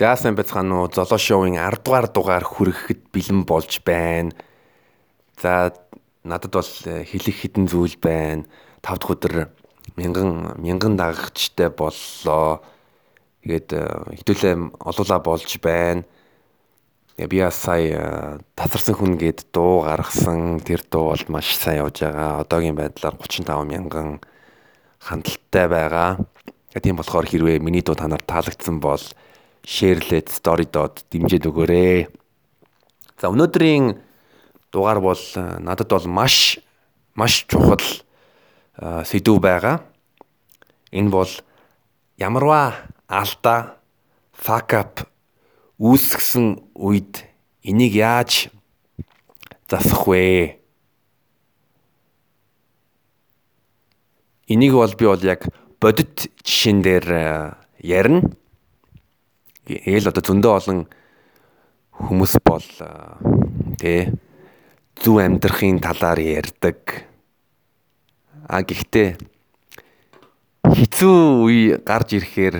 [0.00, 4.32] Жаасан бяцхан уу золоо шоуын 10 дугаар дугаар хүрэхэд бэлэн болж байна.
[5.36, 5.76] За
[6.24, 8.48] надад бол э, хэлэх хідэн зүйл байна.
[8.80, 9.34] 5 дахь өдөр
[10.00, 12.64] мянган мянган дагагчтай боллоо.
[13.44, 13.84] Тэгээд э,
[14.24, 16.08] хэдүүлээ олуулаа болж байна.
[17.20, 20.64] Би сая э, тасарсан хүн гээд дуу гаргасан.
[20.64, 22.40] Тэр дуу бол маш сайн явж байгаа.
[22.48, 24.24] Одоогийн байдлаар 35 мянган
[24.96, 26.24] хандлттай байгаа.
[26.72, 29.04] Тийм болохоор хэрвээ миний дуу танаар таалагдсан бол
[29.64, 32.08] шеэрлээд story-дод дэмжиж өгөөрэй.
[33.20, 34.00] За өнөөдрийн
[34.72, 36.58] дугаар бол э, надад бол маш
[37.14, 37.82] маш чухал
[38.78, 39.84] э, сэдв байгаа.
[40.90, 41.30] Энэ бол
[42.16, 42.74] ямарваа
[43.06, 43.76] алдаа
[44.32, 44.94] fuck up
[45.78, 47.24] үүсгэсэн үед
[47.62, 48.48] энийг яаж
[49.68, 50.60] засах вэ?
[54.48, 55.46] Энийг бол би бол яг
[55.80, 57.54] бодит жишээн дээр э,
[57.84, 58.39] ярина
[59.84, 60.80] ээл одоо зөндөө олон
[62.00, 62.66] хүмүүс бол
[63.78, 64.10] тэ
[65.00, 67.06] зүв амьдрахын талаар ярьдаг.
[68.48, 69.16] А гэхдээ
[70.64, 72.56] хэцүү үе гарч ирэхээр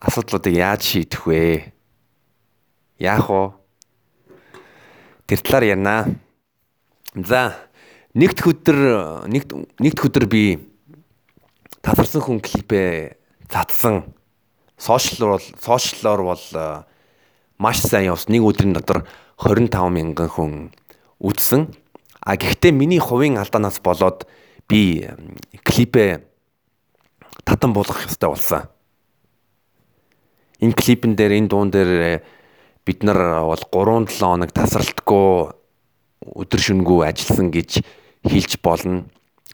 [0.00, 1.72] асуудлуудыг яаж шийдэх вэ?
[3.00, 3.42] Яах вэ?
[5.26, 5.96] Тэр талаар ярина.
[7.14, 7.56] За
[8.14, 8.78] нэгд өдөр
[9.28, 9.50] нэгд
[9.80, 10.60] нэгд өдөр би
[11.84, 13.16] татарсан хүн клипээ
[13.48, 14.08] цацсан
[14.78, 16.82] сошиал бол сошиалор бол э,
[17.58, 18.34] маш сайн явсан.
[18.34, 19.06] Нэг өдрийн дотор
[19.38, 20.52] 25 мянган хүн
[21.20, 21.70] үзсэн.
[22.20, 24.26] А гэхдээ миний хувийн алдаанаас болоод
[24.68, 25.08] би
[25.64, 26.24] клипээ
[27.44, 28.62] татан болгох ёстой болсон.
[30.60, 32.22] Энэ клипэн дээр энэ дуун дээр э,
[32.84, 35.52] бид нар бол 3 7 хоног тасралтгүй
[36.24, 37.84] өдөр шөнөгүй ажилласан гэж
[38.24, 39.04] хэлж болно.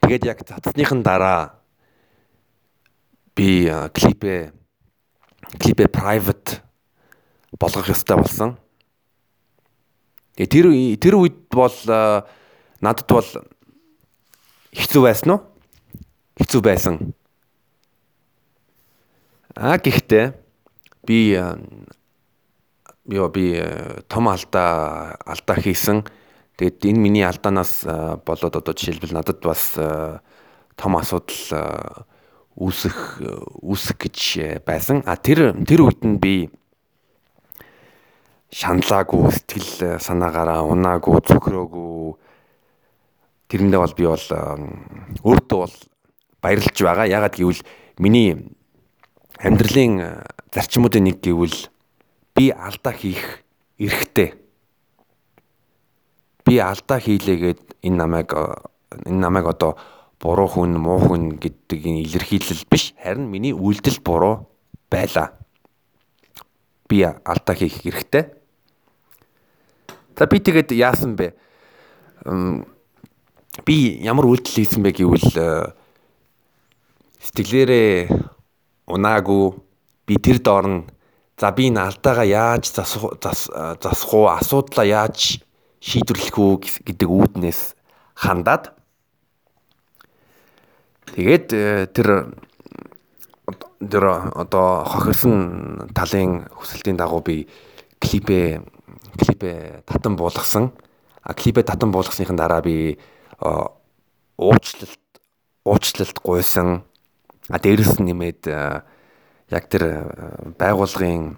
[0.00, 1.60] Тэгээд яг цацсныхан дараа
[3.36, 4.63] би э, клипээ
[5.58, 6.60] клипээ private
[7.58, 8.56] болгох ёстой болсон.
[10.36, 10.66] Тэгээ тэр
[10.98, 11.74] тэр үед бол
[12.82, 13.30] надад бол
[14.74, 15.40] хэцүү байсан уу?
[16.40, 17.14] Хэцүү байсан.
[19.54, 20.34] А гэхдээ
[21.06, 21.38] би
[23.06, 23.44] ёо би
[24.10, 26.02] том алдаа алдаа хийсэн.
[26.58, 27.86] Тэгээд энэ миний алдаанаас
[28.26, 29.78] болоод одоо жишээлбэл надад бас
[30.74, 32.06] том асуудал
[32.54, 33.22] үүсэх
[33.62, 35.02] үүсэх гэж э, байсан.
[35.06, 36.50] А тэр тэр үед нь би
[38.54, 42.14] шаналаагүй сэтгэл санаагаараа унаагүй цөхрөөгүй
[43.50, 44.26] тэрэндээ бол би бол
[45.26, 45.74] өөртөө бол
[46.38, 47.10] баярлж байгаа.
[47.10, 47.62] Ягаад гэвэл
[47.98, 48.38] миний
[49.42, 50.22] амьдралын
[50.54, 51.58] зарчмуудын нэг гэвэл
[52.38, 53.42] би алдаа хийх
[53.78, 54.38] эрхтэй.
[56.46, 59.74] Би алдаа хийлээгээд энэ намайг энэ намайг одоо
[60.24, 64.48] буруу хүн, муу хүн гэдгийн илэрхийлэл биш, харин миний үйлдэл буруу
[64.88, 65.36] байлаа.
[66.88, 68.32] Би алдаа хийх хэрэгтэй.
[70.16, 71.36] За би тэгээд яасан бэ?
[73.68, 75.76] Би ямар үйлдэл хийсэн бэ гэвэл э,
[77.20, 78.08] сэтгэлээрээ
[78.88, 79.44] унаагүй
[80.08, 80.80] би тэр доор нь
[81.36, 85.40] за би энэ алдаагаа яаж засах засах уу асуудлаа яаж
[85.80, 86.52] шийдвэрлэх үү
[86.84, 87.76] гэдэг үүднээс
[88.18, 88.73] хандаад
[91.12, 92.32] Тэгээд э, тэр
[93.84, 97.48] тэр одоо хохирсон талын хүсэлтийн дагуу би
[98.00, 98.64] клипээ
[99.18, 100.72] клипээ татан буулгасан.
[101.22, 102.98] А клипээ татан буулгасныхан дараа би
[104.38, 105.00] уучлалт
[105.64, 106.82] уучлалт гуйсан.
[107.48, 109.84] А дээрэс нь нэмээд яг тэр
[110.58, 111.36] байгууллагын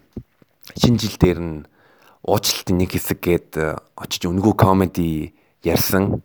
[0.78, 1.66] шинэ жил дээр нь
[2.22, 3.50] уучлалтын нэг хэсэг гээд
[3.98, 6.22] очиж өнгөө комеди ярьсан.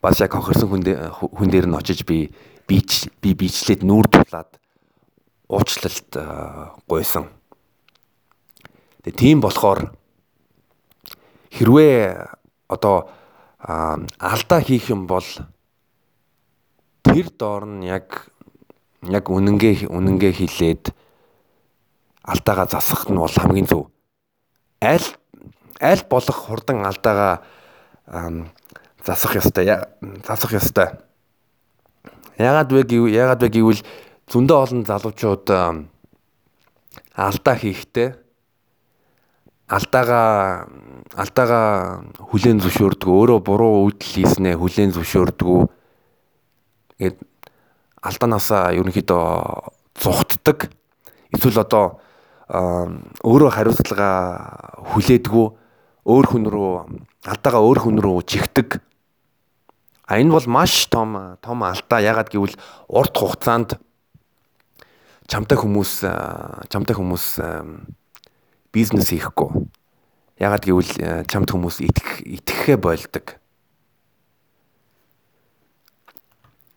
[0.00, 2.32] Бас яг хохирсон хүн дээр нь очиж би
[2.72, 4.56] бич би бичлээд нүүр тулаад
[5.52, 6.16] уучлалт
[6.88, 7.28] гуйсан.
[9.04, 9.92] Тэгээ тийм болохоор
[11.52, 12.32] хэрвээ
[12.72, 13.12] одоо
[13.60, 15.26] алдаа хийх юм бол
[17.04, 18.32] тэр доор нь яг
[19.04, 20.96] яг үнэнгээ үнэнгээ хилээд
[22.24, 23.92] алдаагаа засах нь бол хамгийн зөв.
[24.80, 25.08] Аль
[25.76, 27.44] аль болох хурдан алдаагаа
[29.04, 29.68] засах ёстой.
[30.24, 31.11] Засах ёстой.
[32.38, 33.82] Ягаад вэ гэв ягаад вэ гэвэл
[34.32, 35.46] зөндөө олон залуучууд
[37.12, 38.08] алдаа хийхдээ
[39.68, 40.68] алдаагаа
[41.16, 41.68] алдаагаа
[42.28, 45.68] хүлээн зөвшөөрдөг өөрөө буруу үйлдэл хийснээ хүлээн зөвшөөрдөг.
[46.96, 47.18] Тэгээд
[48.04, 49.24] алдаанаасаа ерөнхийдөө
[49.96, 50.58] зүхтдэг.
[51.32, 52.00] Эсвэл одоо
[52.52, 54.10] өөрөө хариуцлага
[54.92, 55.46] хүлээдэггүй
[56.04, 56.72] өөр хүн рүү
[57.28, 58.80] алдаагаа өөр хүн рүү чигтэг
[60.06, 62.02] А энэ бол маш том том алдаа.
[62.02, 62.58] Ягаад гэвэл
[62.88, 63.78] урт хугацаанд
[65.30, 66.04] чамтай хүмүүс
[66.68, 67.26] чамтай хүмүүс
[68.74, 69.68] бизнес хийхгүй.
[70.42, 70.92] Ягаад гэвэл
[71.30, 73.38] чамд хүмүүс итгэх итгэхээ болдог.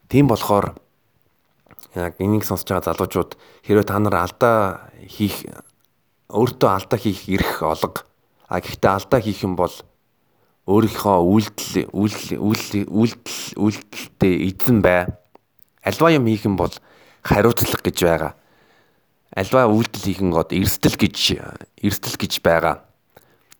[0.05, 0.77] Тийм болохоор
[1.95, 3.31] яг энийг сонсож байгаа залуучууд
[3.65, 5.49] хэрвээ та нар алдаа хийх
[6.29, 8.05] өөртөө алдаа хийх эрх олго.
[8.45, 9.73] А гэхдээ алдаа хийх юм бол
[10.65, 15.05] өөрийнхөө үйлдэл үйлдэл үйлдэл үйлдэлтэй эзэн бай.
[15.85, 16.73] Альва юм хийх юм бол
[17.21, 18.33] хариуцлага гэж байгаа.
[19.29, 21.17] Альва үйлдэл хийх гот эрсдэл гэж
[21.85, 22.81] эрсдэл гэж байгаа.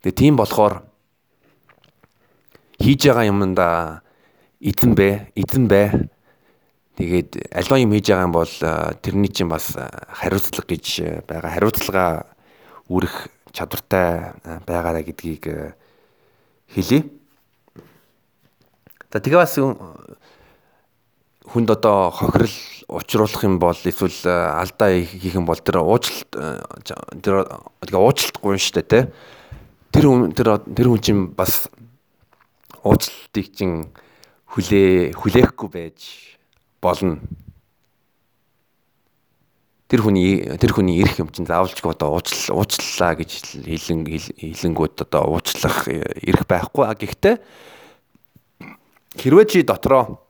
[0.02, 0.82] Тэгээ тийм болохоор
[2.82, 4.02] хийж байгаа юмдаа
[4.58, 6.10] эзэн бэ, эзэн бай.
[6.98, 8.54] Тэгээд альва юм хийж байгаа юм бол
[9.06, 11.54] тэрний чинь бас хариуцлага гэж байгаа.
[11.54, 12.34] Хариуцлага
[12.90, 14.34] үрэх чадвартай
[14.66, 15.78] байгаараа гэдгийг
[16.72, 17.12] хэлье.
[19.12, 22.56] За тэгээ бас хүнд одоо хохирол
[22.90, 26.32] учруулах юм бол эсвэл алдаа хийх юм бол тэр уучлалт
[27.24, 27.48] тэр
[27.86, 29.00] тэгээ уучлалтгүй юм шүү дээ те.
[29.94, 31.70] Тэр хүн тэр тэр хүн чинь бас
[32.84, 33.88] уучлалтыг чинь
[34.52, 36.36] хүлээ хүлээхгүй байж
[36.82, 37.22] болно
[39.88, 43.32] тэр хүний тэр хүний ирэх юм чинь заавалчгүй одоо уучлал уучлалаа гэж
[43.66, 45.88] хэлэн хэлэнгүүд одоо уучлах
[46.26, 47.36] ирэх байхгүй а гэхдээ
[49.22, 50.26] хэрвээ чи дотроо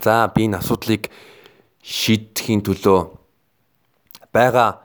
[0.00, 1.12] за би энэ асуудлыг
[1.84, 3.12] шийдэхийн төлөө
[4.32, 4.80] байгаа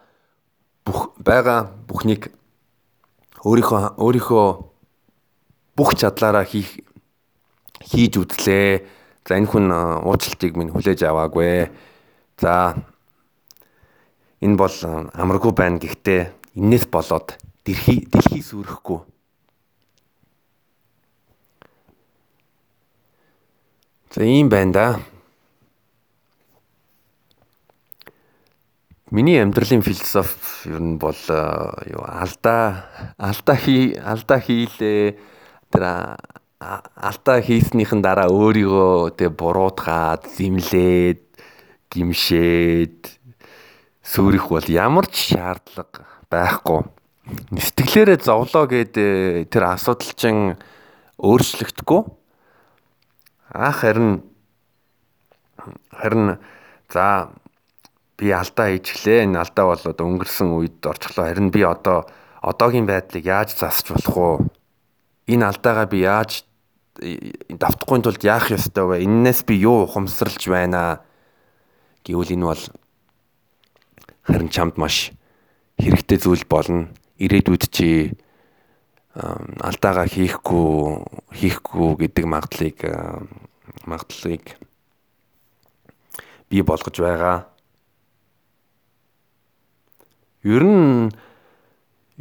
[0.84, 2.30] бүх байгаа бүхнийг
[3.48, 4.48] өөрийнхөө өөрийнхөө
[5.80, 6.84] бүх чадлаараа хийх
[7.80, 8.84] хийж үзлээ.
[9.24, 11.72] За энэ хүн уучлалтыг минь хүлээж аваагүй.
[12.36, 12.76] За
[14.39, 14.75] Энэ бол
[15.13, 17.36] амаргүй байна гэхдээ энээс болоод
[17.68, 19.03] дэлхий дэлхий сүрэхгүй.
[24.15, 24.88] За ийм байна да.
[29.12, 31.18] Миний амьдралын философи ер нь бол
[31.85, 32.85] юу алдаа
[33.18, 35.18] алдаа хий алдаа хийлээ
[35.74, 35.83] тэр
[36.59, 41.21] алдаа хийснийхэн дараа өөрийгөө тэг буруутгаад зэмлээд
[41.89, 43.19] гимшээд
[44.09, 46.81] сүрэх бол ямар ч шаардлага байхгүй.
[47.53, 50.57] Сэтгэлээрээ зовлоо гэд э, тэр асуудал чинь
[51.21, 52.01] өөрчлөгдөхгүй.
[53.53, 54.25] Ах харин
[55.94, 56.41] харин
[56.89, 57.29] за
[58.17, 59.29] би алдаа хийчихлээ.
[59.29, 61.29] Энэ алдаа бол одоо өнгөрсөн үед орчихлоо.
[61.29, 62.09] Харин би одоо
[62.41, 64.50] одоогийн байдлыг яаж засч болох вэ?
[65.38, 66.50] Энэ алдаагаа би яаж
[66.97, 69.06] давтахгүй тулд яах ёстой вэ?
[69.06, 71.06] Иннээс би юу ухамсарлж байна
[72.01, 72.63] гэвэл энэ бол
[74.30, 75.10] харин чамд маш
[75.81, 76.94] хэрэгтэй зүйл болно.
[77.18, 78.14] Ирээдүйд чи
[79.18, 81.02] алдаагаа хийхгүй
[81.34, 82.78] хийхгүй гэдэг магадлалыг
[83.90, 84.46] магадлалыг
[86.50, 87.50] бий болгож байгаа.
[90.46, 91.12] Ер нь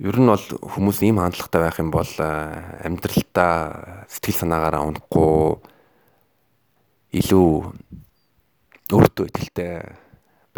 [0.00, 5.60] ер нь бол хүмүүс ийм хандлагатай байх юм бол амьдралдаа сэтгэл санаагаараа унахгүй
[7.20, 7.48] илүү
[8.90, 9.72] өөртөө итгэлтэй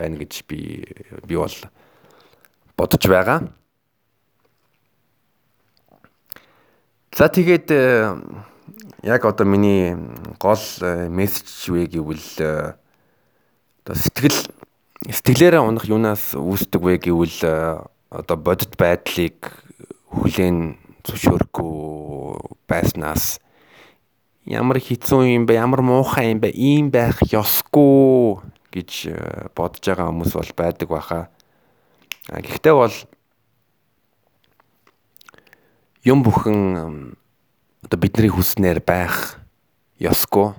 [0.01, 0.89] байна гэж би
[1.29, 1.53] би бол
[2.81, 3.53] бодож байгаа.
[7.13, 8.17] За тэгээд э,
[9.03, 9.93] яг одоо миний
[10.41, 12.73] гол э, мессеж вэ гэвэл э,
[13.85, 14.49] одоо сэтгэл
[15.05, 19.37] сэтгэлээрээ унах юунаас үүсдэг вэ гэвэл одоо бодит байдлыг
[20.09, 23.43] хүлээн зөвшөөрөхгүй байснаас
[24.47, 25.59] ямар хэцүү юм бэ?
[25.61, 26.55] Ямар муухай юм бэ?
[26.55, 28.39] Ийм байх ёсгүй
[28.71, 29.15] гэж э,
[29.55, 31.21] бодож байгаа хүмүүс бол байдаг баха.
[32.31, 32.97] Гэхдээ бол
[36.07, 37.17] юм бүхэн
[37.85, 39.41] одоо бидний хүснээр байх
[39.99, 40.55] ёсгүй.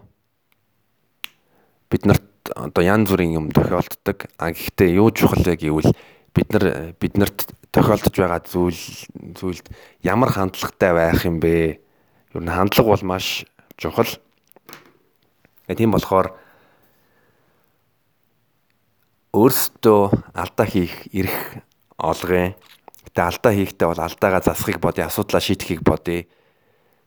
[1.90, 4.28] Бид нарт одоо янз бүрийн юм тохиолддог.
[4.38, 5.96] А гэхдээ юу чухал вэ гэвэл
[6.36, 8.82] бид нар биднэрт тохиолдож байгаа зүйл
[9.40, 9.66] зүйлд
[10.04, 11.80] ямар хандлагатай байх юм бэ?
[12.36, 13.46] Юу н хандлага бол маш
[13.78, 14.10] чухал.
[15.72, 16.36] Тийм болохоор
[19.32, 21.64] өөрсдөө алдаа хийх эрх
[21.96, 22.52] олгоё.
[23.08, 26.28] Гэтэ алдаа хийхдээ бол алдаагаа засахыг бодъё, асуудлаа шийдэхийг бодъё.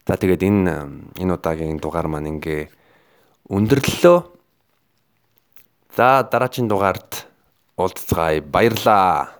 [0.09, 0.73] За тэгээд энэ
[1.21, 2.73] энэ удаагийн дугаар маань ингээ
[3.52, 4.19] өндөрлөлөө.
[5.97, 7.28] За дараагийн дугаард
[7.76, 8.40] уулзцаая.
[8.40, 9.37] Баярлаа.